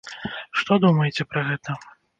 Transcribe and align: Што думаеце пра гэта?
Што 0.61 0.79
думаеце 0.87 1.23
пра 1.35 1.41
гэта? 1.53 1.81